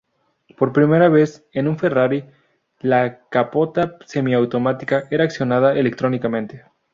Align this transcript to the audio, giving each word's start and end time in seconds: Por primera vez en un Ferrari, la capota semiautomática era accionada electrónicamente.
Por 0.57 0.73
primera 0.73 1.09
vez 1.09 1.45
en 1.53 1.67
un 1.67 1.77
Ferrari, 1.77 2.25
la 2.79 3.19
capota 3.29 3.99
semiautomática 4.07 5.03
era 5.11 5.25
accionada 5.25 5.73
electrónicamente. 5.77 6.65